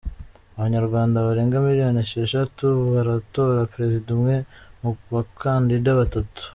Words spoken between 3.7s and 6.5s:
perezida umwe mu bakandida batatu.